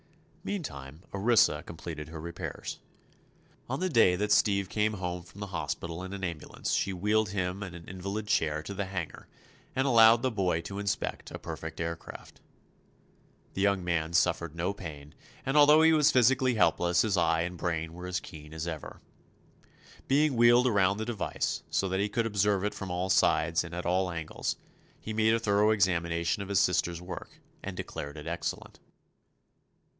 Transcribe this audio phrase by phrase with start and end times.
[0.43, 2.79] Meantime Orissa completed her repairs.
[3.69, 7.29] On the day that Steve came home from the hospital in an ambulance she wheeled
[7.29, 9.27] him in an invalid chair to the hangar
[9.75, 12.41] and allowed the boy to inspect a perfect aircraft.
[13.53, 15.13] The young man suffered no pain,
[15.45, 18.99] and although he was physically helpless his eye and brain were as keen as ever.
[20.07, 23.75] Being wheeled around the device, so that he could observe it from all sides and
[23.75, 24.55] at all angles,
[24.99, 28.79] he made a thorough examination of his sister's work and declared it excellent.